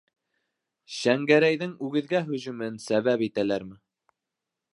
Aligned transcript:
Шәңгәрәйҙең 0.99 1.75
үгеҙгә 1.89 2.23
һөжүмен 2.31 2.81
сәбәп 2.87 3.27
итәләрме? 3.31 3.81